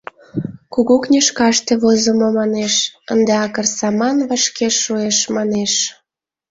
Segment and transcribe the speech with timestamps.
[0.73, 2.75] Кугу книжкаште возымо, манеш,
[3.13, 5.73] ынде акырсаман вашке шуэш, манеш.